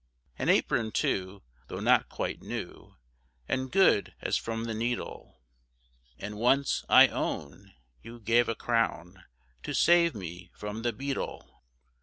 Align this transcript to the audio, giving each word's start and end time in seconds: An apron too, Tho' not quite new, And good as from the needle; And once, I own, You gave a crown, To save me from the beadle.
An 0.39 0.49
apron 0.49 0.91
too, 0.91 1.43
Tho' 1.67 1.79
not 1.79 2.09
quite 2.09 2.41
new, 2.41 2.95
And 3.47 3.71
good 3.71 4.15
as 4.19 4.35
from 4.35 4.63
the 4.63 4.73
needle; 4.73 5.43
And 6.17 6.39
once, 6.39 6.83
I 6.89 7.07
own, 7.09 7.75
You 8.01 8.19
gave 8.19 8.49
a 8.49 8.55
crown, 8.55 9.25
To 9.61 9.75
save 9.75 10.15
me 10.15 10.49
from 10.55 10.81
the 10.81 10.91
beadle. 10.91 11.61